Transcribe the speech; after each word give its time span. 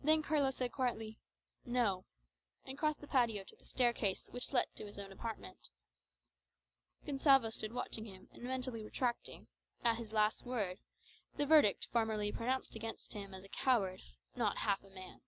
Then 0.00 0.22
Carlos 0.22 0.54
said 0.54 0.70
quietly, 0.70 1.18
"No;" 1.64 2.04
and 2.64 2.78
crossed 2.78 3.00
the 3.00 3.08
patio 3.08 3.42
to 3.42 3.56
the 3.56 3.64
staircase 3.64 4.28
which 4.28 4.52
led 4.52 4.66
to 4.76 4.86
his 4.86 4.96
own 4.96 5.10
apartment. 5.10 5.70
Gonsalvo 7.04 7.50
stood 7.50 7.72
watching 7.72 8.04
him, 8.04 8.28
and 8.30 8.44
mentally 8.44 8.84
retracting, 8.84 9.48
at 9.82 9.96
his 9.98 10.12
last 10.12 10.46
word, 10.46 10.78
the 11.36 11.46
verdict 11.46 11.88
formerly 11.90 12.30
pronounced 12.30 12.76
against 12.76 13.12
him 13.12 13.34
as 13.34 13.42
"a 13.42 13.48
coward," 13.48 14.02
"not 14.36 14.58
half 14.58 14.84
a 14.84 14.88
man." 14.88 15.20